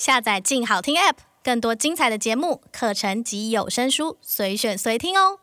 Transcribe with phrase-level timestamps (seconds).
[0.00, 5.40] 下载“静好听 ”App，更多精彩的节目、课程及有声书，随选随听哦。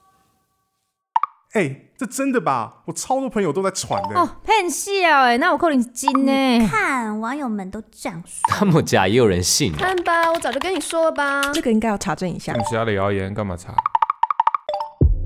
[1.53, 2.81] 哎、欸，这真的吧？
[2.85, 4.19] 我超多朋友都在传的。
[4.19, 6.67] 哦，骗笑哎，那我扣你金呢？
[6.67, 9.71] 看网友们都这样说，那么假也有人信？
[9.77, 11.39] 看吧，我早就跟你说了吧。
[11.53, 12.51] 这个应该要查证一下。
[12.67, 13.75] 其他的谣言干嘛查？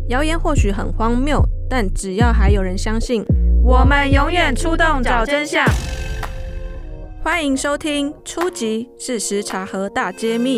[0.10, 3.24] 谣言或许很荒谬，但只要还有人相信，
[3.64, 5.66] 我们永远出动找真相。
[7.24, 8.90] 欢迎收听《初级！
[8.98, 10.58] 事实查核大揭秘》。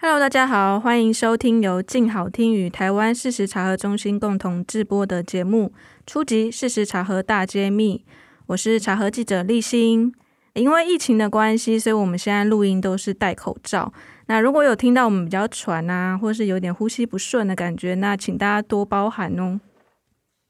[0.00, 5.72] Hello，大家好，欢迎收听由静好听与台湾事实查核中心共同制播的节目
[6.06, 6.48] 《初级！
[6.48, 8.04] 事实查核大揭秘》。
[8.46, 10.14] 我是查核记者立新。
[10.54, 13.92] 因为疫情的关系，所以我们现在录音都是戴口罩。
[14.26, 19.60] 那如果有听到我们比较喘啊，或是有点呼吸不顺的感觉，那请大家多包涵哦。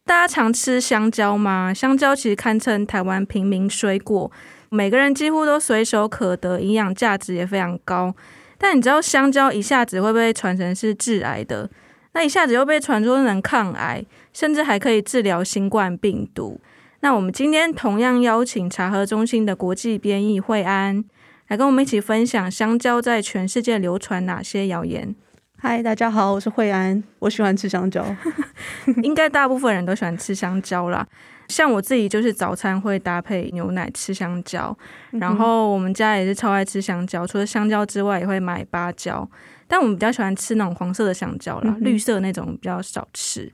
[0.07, 1.75] 大家常吃香蕉吗？
[1.75, 4.31] 香蕉其实堪称台湾平民水果，
[4.71, 8.15] 每个人几乎都随手可得，营养价值也非常高。
[8.57, 11.69] 但你知道香蕉一下子会不会传成是致癌的？
[12.13, 16.61] 那一下子又被传出能抗癌，甚至还可以治疗新冠病毒。
[17.01, 21.05] 那我们今天同样邀请查核中心的国际编译惠安
[21.49, 25.17] 来跟我们一起分享香蕉在全世界流传哪些谣言。
[25.59, 28.05] 嗨，大家好，我是惠安，我喜欢吃香蕉。
[29.03, 31.05] 应该大部分人都喜欢吃香蕉啦，
[31.49, 34.77] 像我自己就是早餐会搭配牛奶吃香蕉，
[35.13, 39.27] 然后我们家也是超爱吃香蕉，除了香蕉之外也会买芭蕉，
[39.67, 43.51] 但我们比较喜欢吃那种黄色的香蕉啦，绿色那种比较少吃。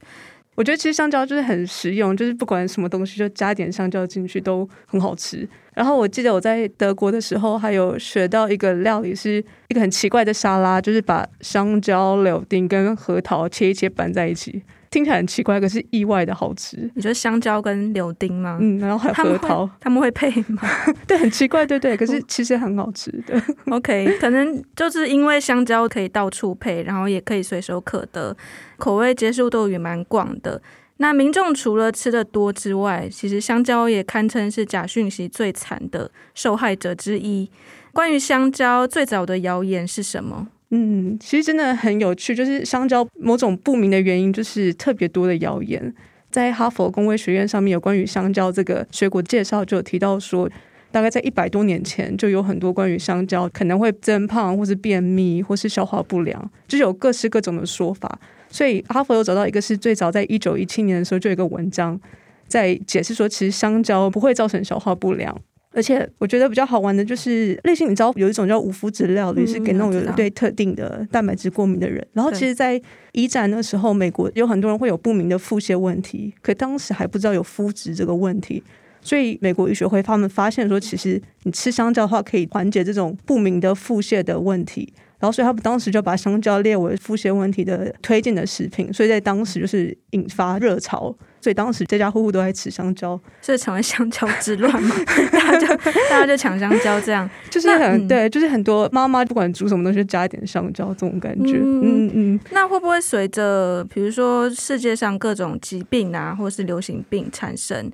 [0.57, 5.49] 我觉得其实香蕉就是很实用，就是不管什么东西就加点香蕉进去都很好吃。
[5.75, 14.63] 然后我记得我在德国的时候还有学到一个料理，是一个很奇怪的沙拉，就是把香蕉、柳丁跟核桃切一切拌在一起。
[14.91, 16.77] 听起来很奇怪，可是意外的好吃。
[16.95, 18.59] 你觉得香蕉跟柳丁吗？
[18.61, 20.61] 嗯，然后还有核桃，他们会配吗？
[21.09, 21.97] 对，很奇怪，对对。
[21.97, 23.43] 可是其实很好吃的。
[23.71, 28.37] OK，可能就是因为香蕉可以到处配，然后也可以随手可得，
[28.77, 30.61] 口味接受度也蛮广的。
[30.99, 37.51] 那民众除了吃的多之外，其实香蕉也堪称是假讯息最惨的受害者之一。
[37.93, 40.49] 关于香蕉最早的谣言是什么？
[40.71, 45.95] 嗯，其实真的很有趣，就是香蕉某种不明的原因，就是特别多的谣言。
[46.31, 50.49] 在哈佛公卫学院上面有关于香蕉这个水果介绍，就有提到说，
[50.91, 58.19] 大概在一百多年前就有很多关于香蕉可能会增胖，或是便秘，或是消化不良，就是有各式各种的说法。
[58.53, 61.99] 所以哈佛有找到一个是最早在一九一七年的时候就有一个文章
[62.47, 65.35] 在解释说，其实香蕉不会造成消化不良。
[65.75, 72.07] 而且我觉得比较好玩的就是，类似你知道有一种叫无麸质料理，是给那种有对特定的蛋白质过敏的人。
[72.13, 72.79] 然后其实，在
[73.13, 78.63] 一战的时候，美国有很多人会有不明的腹泻问题，可当时还不知道有麸质这个问题，
[79.01, 84.93] 所以美国医学会他们发现说，其实你吃香蕉的话，可以缓解这种不明的腹泻的问题。
[85.23, 91.15] 然后，所以他们当时就把香蕉列为腹泻问题的推荐的食品，所以在当时就是引发热潮。
[91.41, 94.95] 所以当时家家户户都在吃香蕉，所以成为香蕉之乱嘛？
[95.33, 95.67] 大家就
[96.09, 101.57] 大家就抢香蕉，这样 就是很、嗯、对，就是很多妈妈不管煮什么东西，加一点香蕉，这种感觉。
[101.57, 102.41] 嗯嗯，嗯。
[102.53, 107.91] 那会不会随着比如说世界上各种疾病啊，或是流行病产生，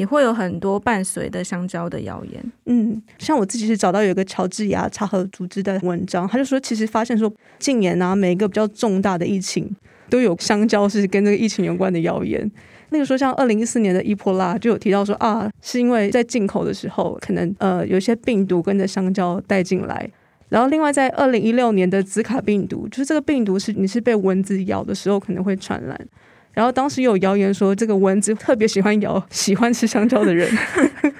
[0.00, 2.52] 也会有很多伴随的香蕉的谣言？
[2.64, 9.70] 嗯，像我自己是找到有一个乔治亚查核组织的文章，他就说其实发现说近年啊，每一个比较重大的疫情
[10.08, 12.50] 都有香蕉是跟这个疫情有关的谣言。
[12.88, 20.10] 那个时候，像二零一四年的伊波拉就有提到说啊，是因为在进口的时候，可能呃有些病毒跟着香蕉带进来。
[20.48, 26.08] 然后另外在二零一六年的兹卡病毒，就是这个病毒是你是被蚊子咬的时候可能会传染。
[26.52, 30.50] 然后当时有谣言说这个蚊子特别喜欢咬喜欢吃香蕉的人。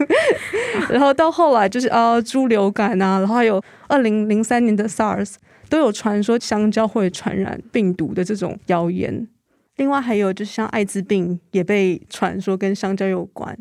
[0.90, 5.34] 然后到后来就是啊猪流感啊，然后还有二零零三年的 SARS
[5.68, 9.28] 都有传说香蕉会传染病毒的这种谣言。
[9.76, 13.56] 另外还有就是像艾滋病也被传说跟香蕉有关，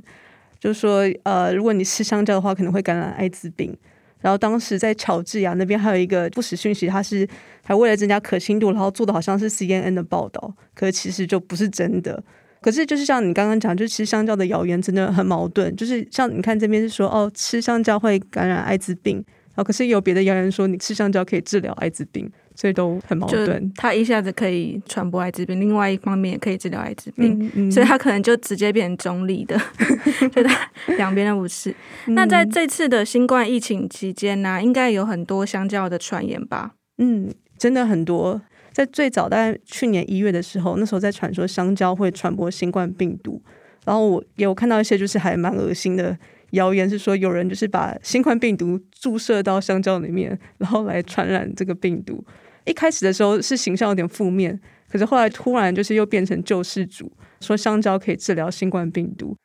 [0.60, 3.78] 就是说呃，如果你吃香蕉的话，可能会感染艾滋病。
[4.22, 7.28] 然后当时在乔治亚那边还有一个不实讯息，他是
[7.64, 12.22] 还为了增加可信度，然后做的好像是 CNN 的报道，可是其实就不是真的。
[12.62, 15.74] 可是就是像你刚刚讲，就吃香蕉的谣言真的很矛盾。
[15.78, 22.30] 就是像你看这边是说哦，吃香蕉会感染艾滋病，然后可是有别的谣言说你吃香蕉可以治疗艾滋病。
[22.60, 29.58] 所以都很矛盾，他一下子可以传播艾滋病，另外一方面也可以治疗艾滋病，嗯嗯，所以他可能就直接变成中立的，
[30.36, 31.74] 就他两边都不是。
[32.08, 36.74] 那在这次的新冠疫情期间呢，啊，应该有很多香蕉的传言吧？
[36.98, 38.42] 嗯，真的很多。
[38.74, 43.42] 在最早在去年一月的时候，那时候在传说香蕉会传播新冠病毒，
[43.86, 46.18] 然后我也有看到一些就是还蛮恶心的
[46.52, 52.22] 谣言是说有人就是把新冠病毒注射到香蕉里面，然后来传染这个病毒。
[52.70, 57.12] 一开始的时候是形象有点负面，可是后来突然就是又变成救世主，
[57.42, 59.36] 说香蕉可以治疗新冠病毒。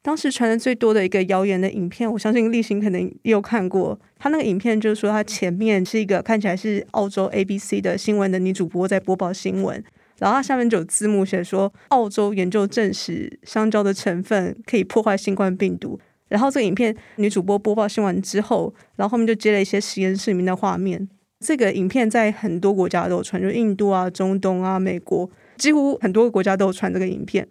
[0.00, 4.00] 当时传的最多的一个谣言的影片，我相信立新可能也有看过。
[4.18, 9.84] 他那个影片就是说，他前面是一个看起来是澳洲 ABC 的新闻的女主播在播报新闻，
[10.18, 16.00] 然后他下面就有字幕写说，澳洲研究证实香蕉的成分可以破坏新冠病毒。
[16.28, 21.08] 然后这个影片女主播播报新闻之后，然后后面就接了一些实验室里面的画面。
[21.42, 25.28] 这个影片在很多国家都有传，就印度啊、中东啊、美国，
[25.58, 27.46] 几乎很多个国家都有传这个影片。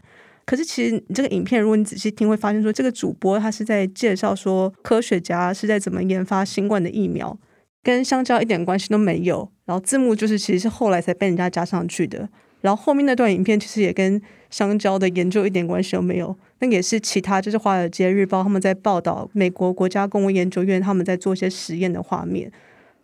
[0.45, 7.37] 可是其实你这个影片，如果你仔细听，会发现说这个主播他是在介绍说科学家是在怎么研发新冠的疫苗，
[7.83, 9.49] 跟香蕉一点关系都没有。
[9.65, 12.27] 然后字幕就是其实是后来才被人家加上去的。
[12.61, 16.35] 然后后面那段影片其实也跟香蕉的研究一点关系都没有。
[16.59, 22.51] 那也是其他就是《华尔街日报》他们在报道美国国家公卫研究院他们在做一些实验的画面。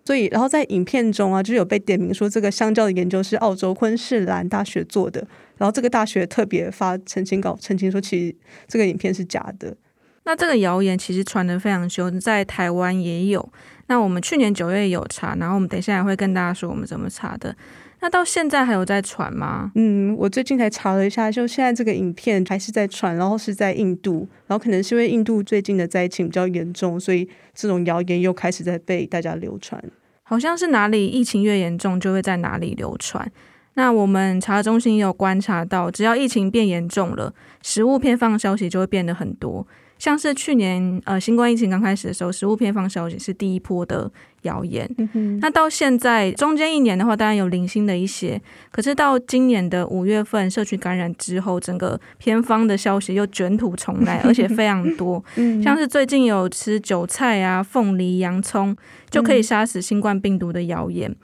[0.07, 5.19] 所以，然后在影片中啊，就是有被点名说这个香蕉的研究是澳洲昆士兰大学做的。
[5.57, 8.33] 然后这个大学特别发澄清稿，澄清说其实
[8.69, 9.75] 这个影片是假的。
[10.23, 13.51] 那这个谣言其实传得非常凶，在台湾也有。
[13.87, 17.53] 那我们去年九月有查，然后我们等一下也会跟大家说我们怎么查的。
[17.99, 19.71] 那到现在还有在传吗？
[19.75, 29.83] 嗯，我最近才查了一下，就现在这个影片还是在传，然后是在印度，然后可能是因为印度最近的灾情比较严重，所以这种谣言又开始在被大家流传。
[30.21, 33.31] 好像是哪里疫情越严重，就会在哪里流传。
[33.73, 39.65] 那我们查中心也有观察到，只要疫情变严重了，食物偏方消息就会变得很多。
[39.99, 44.09] 像是去年呃新冠疫情刚开始的时候，食物偏方消息是第一波的
[44.43, 44.89] 谣言。
[45.13, 48.41] 嗯、那到现在中间一年的话，当然有零星的一些，
[48.71, 55.23] 可是到今年的五月份社区感染之后，整个偏方的消息又卷土重来，而且非常多。
[55.35, 58.75] 嗯、像是最近有吃韭菜啊、凤梨、洋葱
[59.09, 61.15] 就可以杀死新冠病毒的谣言。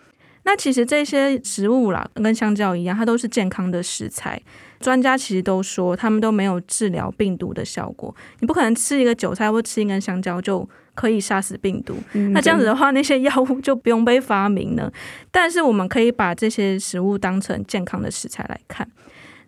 [0.43, 4.41] 嗯、那其实这些食物啦，跟香蕉一样，它都是健康的食材。
[4.79, 8.13] 专家其实都说，他们都没有治疗病毒的效果。
[8.41, 11.95] 你不可能吃一个韭菜或吃一根香蕉就可以杀死病毒。
[12.11, 14.91] 嗯、那这样子的话，那些药物就不用被发明了。
[15.31, 18.85] 但是我们可以把这些食物当成健康的食材来看。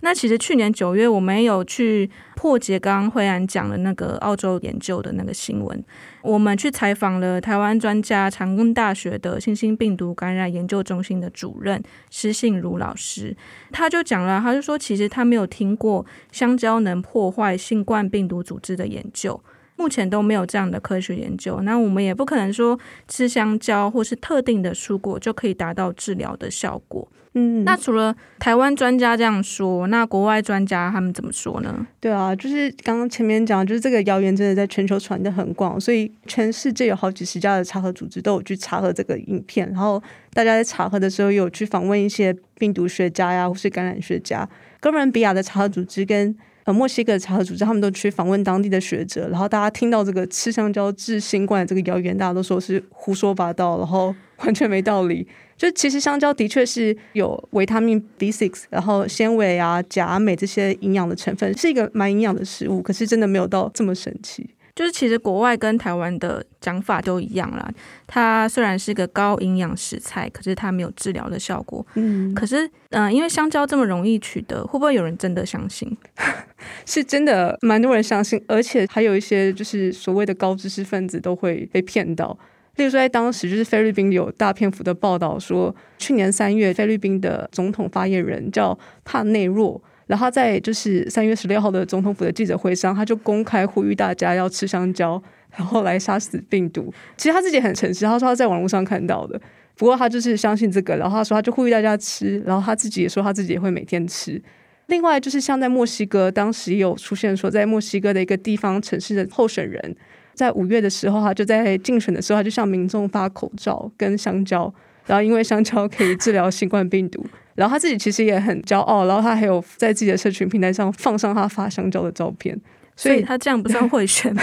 [0.01, 5.83] 那其实去年九月，我们也有去破解刚刚惠安讲的那个澳洲研究的那个新闻。
[6.21, 13.35] 我们去采访了台湾专家长庚大学的新兴病毒感染研究中心的主任施信如老师，
[13.71, 19.39] 他就讲了，他就说，其实他没有听过香蕉能破坏新冠病毒组织的研究，
[19.75, 21.59] 目前都没有这样的科学研究。
[21.61, 27.07] 那我们也不可能说吃香蕉或是特定的蔬果就可以达到治疗的效果。
[27.37, 31.85] 嗯，那除了台湾专家这样说，那国外专家他们怎么说呢？
[31.99, 40.01] 对啊，就是刚刚前面讲，就是这个谣言真的在全球传的很广，所以全世界有好几十家的查核组织都有去查核这个影片，然后
[40.33, 44.47] 大家在查核的时候有去访问一些病毒学家呀，或是感染学家。
[44.79, 46.33] 哥伦比亚的查核组织跟
[46.65, 54.13] 呃墨西哥的查核组织，他们都去访问当地的学者，然后大家听到这个吃香蕉治新冠的这个谣言，大家都说是胡说八道，然后
[54.43, 55.27] 完全没道理。
[55.55, 62.81] 就其实香蕉的确是有维他命 B6，然后纤维啊、钾、镁这些营养的成分，是一个蛮营养的食物。
[62.81, 64.49] 可是真的没有到这么神奇。
[64.75, 67.71] 就是其实国外跟台湾的讲法都一样啦。
[68.05, 71.85] 它虽然是个高营养食材，可是它没有治疗的效果。
[71.95, 75.97] 嗯，可是嗯、呃，因为香蕉这么容易取得，会不会有人真的相信？
[76.85, 82.37] 是真的，蛮多人相信，而且还有一些就是所谓的高知识分子都会被骗到。
[82.75, 95.21] 例如说，在当时就是菲律宾有大篇幅的报道说，去年三月菲律宾的总统发言人叫帕内洛，然后在就是三月十六号的总统府的记者会上，他就公开呼吁大家要吃香蕉，
[95.55, 96.93] 然后来杀死病毒。
[97.17, 99.39] 其实他自己很诚实，他说他在网络上看到的，
[99.75, 104.41] 不过他就是相信这个，然后他说他就呼吁大家吃，然后他自己也说他自己也会每天吃。
[104.87, 109.95] 另外就是像在墨西哥，当时有出现说，在墨西哥的一个地方城市的候选人。
[110.35, 114.71] 在五月的时候，他就在竞选的时候，他就向民众发口罩跟香蕉，
[115.05, 122.59] 然后因为香蕉可以治疗新冠病毒，然后他自己其实也很骄傲，然后他还有在自己的社群平台上放上他发香蕉的照片，
[122.95, 124.41] 所以，他这样不算贿选吗？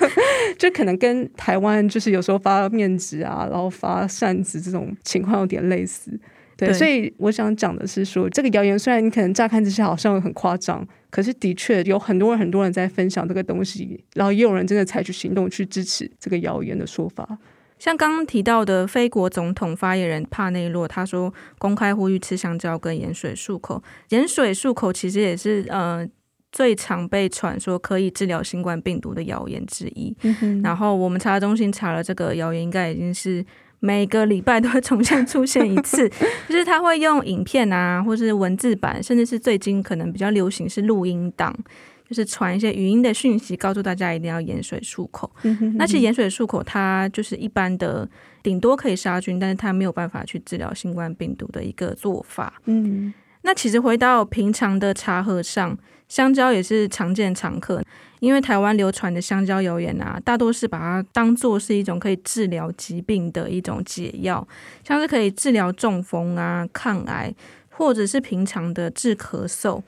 [0.58, 6.10] 就可能跟台湾就是有时候发面纸啊，然后发扇子这种情况有点类似。
[6.56, 17.38] 对，对，所以我想讲的是说，这个谣言虽然你可能乍看之下好像很夸张，可是的确有很多人很多人在分享这个东西，然后也有人真的采取行动去支持这个谣言的说法。
[17.78, 26.08] 像刚刚提到的，非国总统发言人帕内洛他说，公开呼吁吃香蕉跟盐水漱口，盐水漱口其实也是呃。
[26.52, 30.16] 最常被传说可以治疗新冠病毒的谣言之一。
[30.22, 33.44] 嗯，然后我们查中心查了这个谣言，应该已经是
[33.78, 36.08] 每个礼拜都会重新出现一次，
[36.48, 41.54] 就是他会用影片啊，或是文字版，甚至是最近可能比较流行是录音档。
[42.08, 45.30] 就是传一些语音的讯息，告诉大家一定要盐水漱口。
[45.42, 48.08] 嗯哼哼，那其实盐水漱口它就是一般的，
[48.42, 52.60] 顶多可以杀菌，但是它没有办法去治疗新冠病毒的一个做法。
[52.66, 55.76] 嗯，那其实回到平常的茶喝上，
[56.08, 57.82] 香蕉也是常见常客。
[58.20, 64.46] 因为台湾流传的香蕉谣言啊，大多是把它当做是一种可以治疗疾病的一种解药，
[64.82, 67.34] 像是可以治疗中风啊、抗癌，
[67.68, 69.82] 或者是平常的治咳嗽。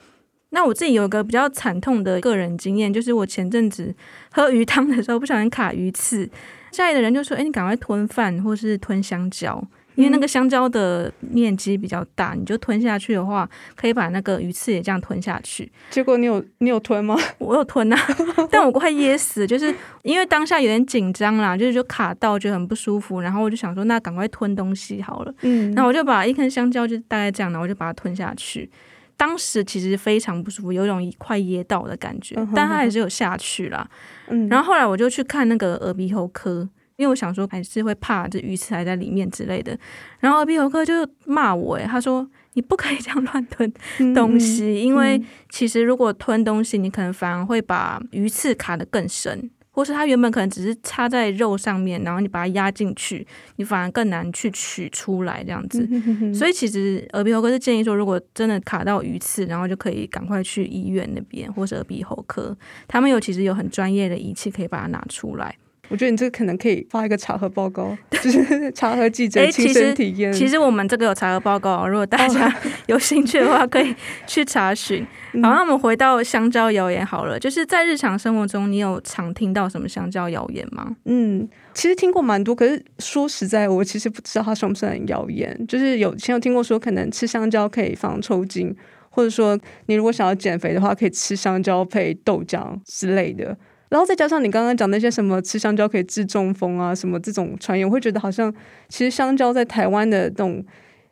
[0.51, 3.95] 那我自己有一个比较惨痛的个人经验，就是我前阵子
[4.33, 6.29] 喝鱼汤的时候不小心卡鱼刺，
[6.71, 9.63] 家里的人就说：“哎，你赶快吞饭或是吞香蕉，
[9.95, 17.15] 因为那个香蕉的面积比较大，你就吞下去的话，可以把那个鱼刺也这样吞下去。”结果你有你有吞吗？
[17.39, 17.99] 我有吞啊，
[18.51, 25.35] 但我快噎死，就是因为当下有点紧张啦，就是就卡到就很不舒服，然后我就想说，那赶快吞东西好了。
[25.43, 28.71] 嗯，那我就把一根香蕉就大概这样，然后我就把它吞下去。
[29.19, 33.87] 当时其实非常不舒服，有一种快噎到的感觉，但它还是有下去啦。
[34.29, 39.77] 嗯，然后后来我就去看那个耳鼻喉科，因为我想说还是会怕这鱼刺还在里面之类的。
[40.21, 40.95] 然后耳鼻喉科就
[41.27, 43.71] 骂我，诶，他说你不可以这样乱吞
[44.15, 45.21] 东西，因为
[45.51, 49.51] 其实如果吞东西，你可能反而会把鱼刺卡得更深。
[49.79, 55.87] 或是它原本可能只是插在肉上面，然后你把它压进去，你反而更难去取出来这样子。
[55.89, 62.59] 嗯、哼哼，所以其实耳鼻喉科是建议说，如果真的卡到鱼刺，然后就可以赶快去医院那边，或是耳鼻喉科，
[62.89, 65.55] 他们有其实有很专业的仪器可以把它拿出来。
[65.89, 70.39] 我觉得你这个可能可以发一个查核报告， 就是 查核记者亲身体验、欸。
[70.39, 72.55] 其实我们这个有查核报告，如果大家
[72.87, 73.95] 有兴趣的话，可以
[74.27, 75.07] 去查询。
[75.35, 80.97] 好，那我们回到香蕉谣言好了，就是在日常生活中，你有常听到什么香蕉谣言吗？
[81.05, 85.67] 嗯，其实听过蛮多，可是说实在，我其实不知道它算不算谣言。
[85.67, 88.75] 就是有先有听过说，可能吃香蕉可以防抽筋，
[89.11, 93.57] 或者说你如果想要减肥的话，可以吃香蕉配豆浆之类的。
[93.89, 98.53] 然后再加上你刚刚讲那些什么吃香蕉可以治中风啊，什么这种传言，我会觉得好像
[98.89, 100.65] 其实香蕉在台湾的这种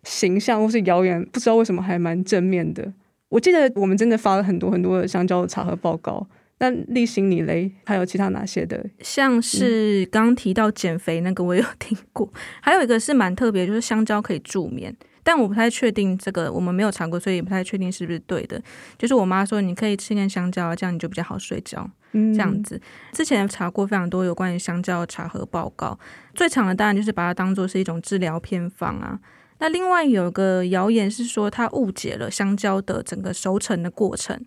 [0.05, 2.93] 形象或是谣言，不知道为什么还蛮正面的。
[3.29, 6.27] 我记得我们真的发了很多很多的香蕉的查核报告。
[6.59, 8.83] 那例行你嘞，还有其他哪些的？
[9.01, 12.33] 像是刚刚提到减肥那个，我有听过。
[12.63, 14.97] 还有一个是蛮特别，就是香蕉可以助眠。
[15.23, 18.63] 但我不太确定这个，我们没有查过，所以也不太确定是不是对的。
[18.97, 21.91] 就是我妈说，你可以吃点香蕉，这样你就比较好睡觉。
[22.17, 22.81] 嗯，这样子。
[23.13, 25.99] 之前查过非常多有关于香蕉的查核报告，
[26.35, 29.21] 最常的当然就是把它当做是一种治疗偏方啊。
[29.59, 34.39] 那另外有个谣言是说，它误解了香蕉的整个熟成的过程。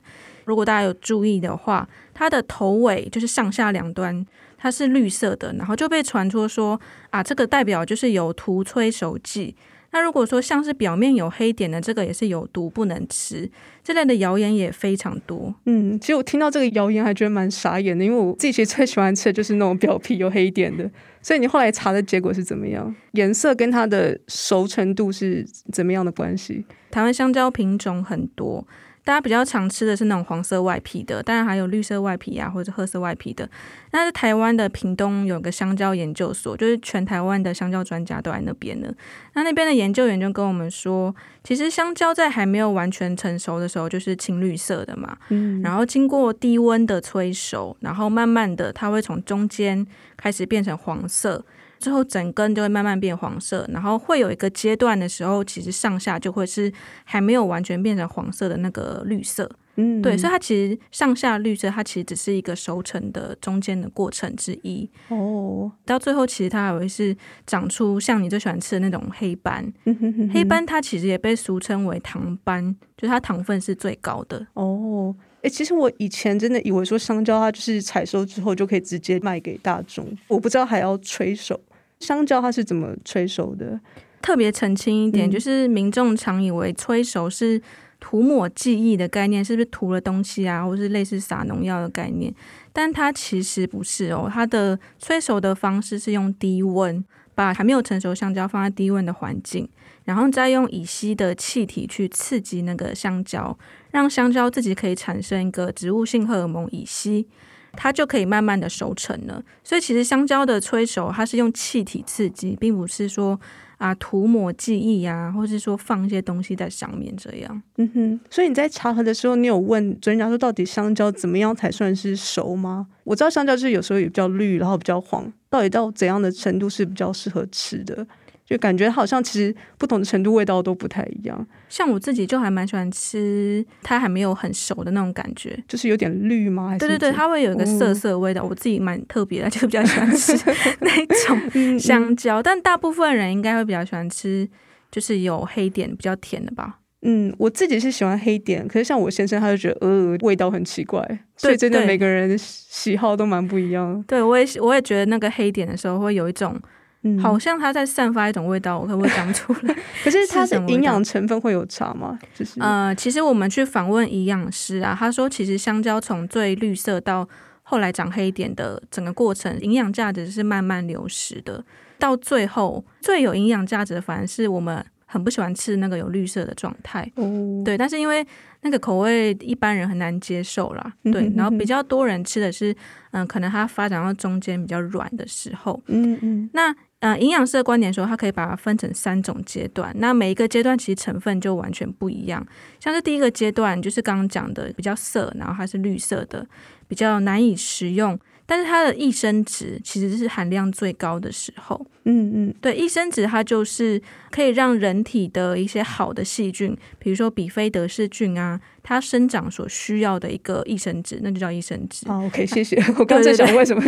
[0.46, 4.26] 如果大家有注意的话，它的头尾就是上下两端，
[4.58, 6.80] 它是绿色的，然后就被传出说
[7.12, 9.56] 啊，这个代表就是有涂催熟剂。
[9.92, 13.50] 那如果说像是表面有黑点的这个也是有毒，不能吃。
[13.84, 15.54] 这类的谣言也非常多。
[15.66, 20.90] 嗯，其实我听到这个谣言还觉得蛮傻眼的，因为我自己其实最喜欢吃的就是那种表皮有黑点的。
[21.22, 22.96] 所以你后来查的结果是怎么样？
[23.14, 26.64] 颜色跟它的熟成度是怎么样的关系？
[26.92, 28.66] 台湾香蕉品种很多。
[29.10, 33.50] 大家比较常吃的是那种黄色外皮的，当然还有绿色外皮啊，或者褐色外皮的。
[33.90, 38.94] 那是台湾的屏东有个香蕉研究所，就是全台湾的香蕉专家都在那边呢。
[39.34, 45.18] 那那边的研究员就跟我们说，其实香蕉在还没有完全成熟的时候，就是青绿色的嘛。
[45.30, 45.60] 嗯。
[45.64, 49.84] 然后经过低温的催熟，然后慢慢的它会从中间
[50.18, 51.44] 开始变成黄色。
[51.80, 56.72] 之后整根就会慢慢变黄色，然后会有一个阶段的时候，其实上下就会是
[57.06, 59.50] 还没有完全变成黄色的那个绿色。
[59.82, 64.90] 嗯，对，所以它其实上下绿色，它其实只是一个熟成的中间的过程之一。
[65.08, 67.16] 哦，到最后其实它还会是
[67.48, 69.64] 长出像你最喜欢吃的那种黑斑。
[69.86, 70.30] 嗯哼哼哼。
[70.34, 74.46] 黑斑它其实也被俗称为糖斑，就是它糖分是最高的。
[74.56, 81.58] 哦，哎，其实我以前真的以为说香蕉它就是采收之后就可以直接卖给大众，我不知道还要催熟。
[82.00, 83.80] 香蕉它是怎么催熟的？
[84.22, 87.62] 特别澄清一点，嗯、就是民众常以为催熟是
[88.02, 92.34] 涂抹记忆的概念，是不是涂了东西啊，或是类似撒农药的概念？
[92.74, 97.04] 但它其实不是哦，它的催熟的方式是用低温，
[97.34, 99.68] 把还没有成熟香蕉放在低温的环境，
[100.04, 103.58] 然后再用乙烯的气体去刺激那个香蕉，
[103.92, 107.28] 让香蕉自己可以产生一个植物性荷尔蒙乙烯。
[107.74, 113.40] 它就可以慢慢的熟成了，所以其实香蕉的催熟，它是用气体刺激，并不是说
[113.78, 117.62] 啊涂抹记忆啊，或是说放一些东西在上面这样。
[117.78, 122.88] 嗯哼，所以你在茶盒的时候，你有问专家说到底香蕉怎么样才算是熟吗？
[123.04, 128.06] 我知道香蕉就是有时候也比较绿，然后比较黄，到底到怎样的程度是比较适合吃的？
[128.50, 131.48] 就感觉好像其实不同的程度味道都不太一样。
[131.70, 136.70] 像我自己就还蛮喜欢吃它还没有很熟的那种感觉，就是有点绿吗？
[136.70, 138.42] 还是对对对，它会有一个涩涩味道。
[138.42, 140.34] 哦、我自己蛮特别的，就比较喜欢吃
[140.82, 142.42] 那种香蕉。
[142.42, 144.50] 但大部分人应该会比较喜欢吃，
[144.90, 146.80] 就是有黑点比较甜的吧。
[147.04, 151.00] 嗯，我自己是喜欢黑点，可是像我先生他就觉得呃味道很奇怪，
[151.38, 154.04] 所以真的每个人喜好都蛮不一样。
[154.08, 156.60] 对，我也我也觉得那个黑点的时候会有一种。
[157.04, 159.74] 嗯，好像它在散发一种味道，我可不可以讲出来？
[160.04, 162.20] 可是它的营养成分会有差吗？
[162.36, 167.28] 就是呃，其实我们去访问营养师啊，他说其实香蕉从最绿色到
[167.64, 171.64] 后来长黑点的整个过程，营养价值是慢慢流失的，
[171.98, 177.10] 到最后最有营养价值的反而是我们很不喜欢吃那个有绿色的状态。
[177.16, 178.28] 哦，对，但是因为
[178.64, 182.74] 那个口味一般人很难接受啦，对，然后比较多人吃的是，
[183.12, 186.76] 嗯、呃，可能它发展到中间比较软的时候，嗯嗯，那。
[187.02, 189.94] 嗯，营养师的观点说，它可以把它分成三种阶段。
[190.00, 192.46] 那每一个阶段其实成分就完全不一样。
[192.80, 196.46] 像是第一个阶段，就是刚刚讲的比较涩，然后它是绿色的，
[196.90, 198.20] 比较难以食用。
[198.50, 204.02] 但是它的益生值其实是含量最高的时候，嗯嗯，对，益生值它就是
[204.32, 212.10] 可以让人体的一些好的细菌，比如说比菲德氏菌啊，它生长所需要的一个益生值，那就叫益生值。
[212.10, 212.76] 哦，OK，谢谢。
[212.98, 213.84] 我刚才想为什么？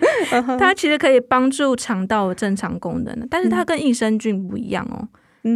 [0.58, 5.06] 它其实可以帮助肠道正常功能，但是它跟益生菌不一样哦。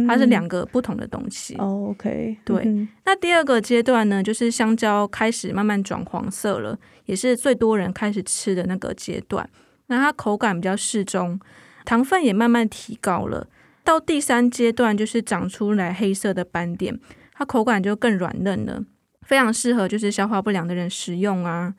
[0.07, 1.55] 它是两个不同的东西。
[1.55, 2.63] 哦，OK，对。
[2.65, 9.49] 嗯、那第二个阶段呢，就是香蕉开始慢慢转黄色了，也是最多人开始吃的那个阶段。
[9.87, 11.39] 那它口感比较适中，
[11.85, 13.47] 糖分也慢慢提高了。
[13.83, 16.97] 到第三阶段，就是长出来黑色的斑点，
[17.33, 18.83] 它口感就更软嫩了，
[19.23, 21.73] 非常适合就是消化不良的人食用啊。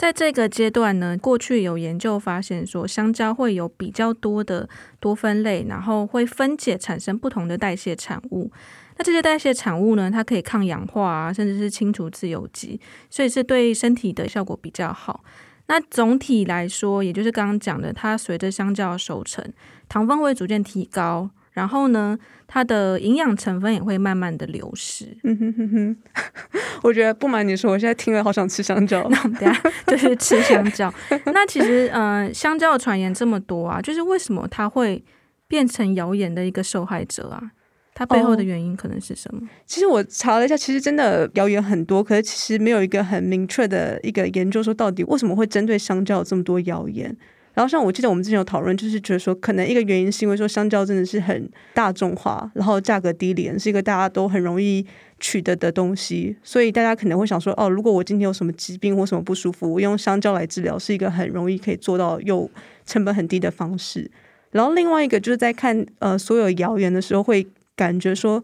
[0.00, 4.66] 在这个阶段呢，过去有研究发现说，香蕉会有比较多的
[4.98, 8.50] 多酚类，然后会分解产生不同的代谢产物。
[8.96, 15.22] 那这些代谢产物呢，它可以抗氧化啊，甚至是清除自由基，所以是对身体的效果比较好。
[15.66, 19.44] 那总体来说，也就是刚刚讲的，它随着香蕉的熟成，
[19.86, 21.28] 糖分会逐渐提高。
[21.52, 25.16] 然后呢，它的营养成分也会慢慢的流失。
[25.24, 25.96] 嗯哼哼哼，
[26.82, 29.06] 我觉得不瞒你说，我现在听了好想吃香蕉。
[29.10, 30.92] 那我们等下 就是吃香蕉。
[31.26, 35.02] 那其实，嗯、呃，香蕉的传言这么多啊，就是为什么它会
[35.48, 37.50] 变成谣言的一个受害者啊？
[37.92, 39.40] 它背后的原因可能是什么？
[39.44, 47.14] 哦、其实我查了一下，其实真的谣言很多，可是其实没有一个很明确的一个研究说到底为什么会针对香蕉有这么多谣言。
[47.52, 54.86] 然后像我记得我们之前有讨论，就是觉得说，可能一个原因是因为说香蕉真的是很大众化，然后价格低廉，是一个大家都很容易
[55.18, 62.48] 取得的东西，所以大家可能会想说，哦，如果我今天有什么疾病或什么不舒服，我用香蕉来治疗，是一个很容易可以做到又
[62.86, 64.10] 成本很低的方式。
[64.52, 68.42] 然后另外一个就是在看呃所有谣言的时候，会感觉说，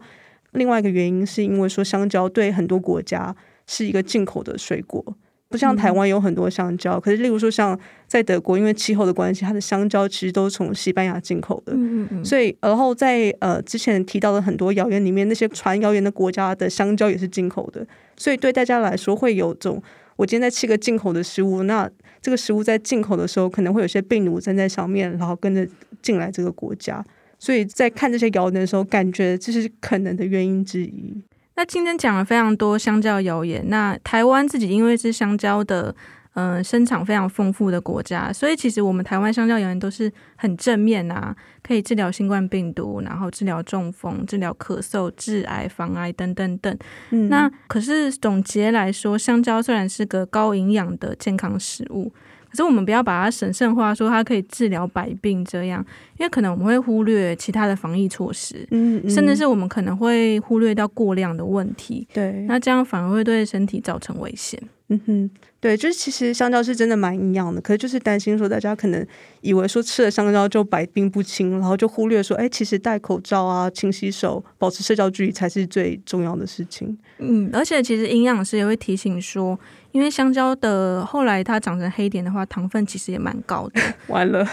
[0.51, 5.15] 另外一个原因是因为说香蕉对很多国家是一个进口的水果。
[5.49, 11.73] 不像台湾有很多香蕉，嗯、可是例如说像在德国，因为气候的关系，它的香蕉其实都是从西班牙进口的。
[11.73, 12.25] 嗯嗯嗯。
[12.25, 17.85] 所以，然后在呃之前提到的很多谣言里面，那些传谣言的国家的香蕉也是进口的。
[18.17, 19.81] 所以对大家来说，会有种
[20.17, 21.89] 我今天在吃个进口的食物，那
[22.21, 25.65] 这个食物在进口的时候可能会有些病毒站在上面，然后跟着
[26.01, 27.03] 进来这个国家。
[27.39, 31.13] 所以在看这些谣言的时候，感觉这是可能的原因之一。
[31.57, 33.67] 那今天讲了非常多香蕉谣言。
[33.67, 35.93] 那台湾自己因为是香蕉的，
[36.35, 46.77] 嗯、呃，生产非常丰富的国家，所以其实我们台湾香蕉谣言都是很正面啊，可以治疗新冠病毒，然后治疗中风、治疗咳嗽、致癌、防癌等等等。
[47.09, 52.13] 嗯、那可是总结来说，香蕉虽然是个高营养的健康食物。
[52.49, 55.85] 可是我们不要把它神圣化，说它可以治疗百病这样，
[56.17, 64.61] 因为可能我们会忽略其他的防疫措施，嗯，嗯，甚至是我们可能会忽略到过量的问题，对，那这样反而会对身体造成危险。
[64.89, 65.29] 嗯哼，
[65.59, 69.05] 对，就是其实香蕉是真的蛮营养的，可是就是担心说大家可能
[69.41, 76.97] 以为说吃了香蕉就百病不侵，然后就忽略说，哎，其实戴口罩啊、勤洗手、保持社交距离才是最重要的事情。
[77.17, 79.59] 嗯，而且其实营养师也会提醒说。
[79.97, 83.81] 因为香蕉的后来它长成黑点的话，糖分其实也蛮高的。
[84.09, 84.45] 完了，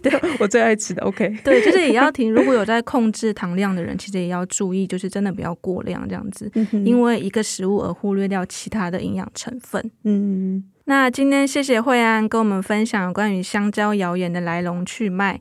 [0.00, 1.02] 对，对 我最爱吃的。
[1.02, 2.32] OK， 对，就是也要停。
[2.32, 6.48] 如果有在控制糖量的人，其实也要注意，就是真的不要过量这样子。
[6.54, 9.90] 嗯、因为一个食物而忽略掉其他的营养成分。
[10.04, 15.40] 嗯，那今天谢谢惠安跟我们分享关于香蕉谣言的来龙去脉。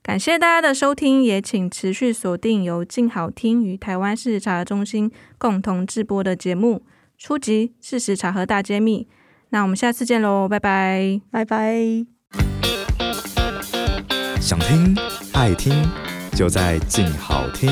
[0.00, 6.76] 感谢大家的收听，也请持续锁定由静好听与台湾市茶中心共同制播的节目
[7.18, 7.72] 《初级！
[7.80, 9.08] 事实查核大揭秘》。
[9.50, 12.06] 那我们下次见喽，拜拜，拜拜。
[14.40, 14.96] 想听
[15.32, 15.72] 爱听，
[16.32, 17.70] 就在静好听。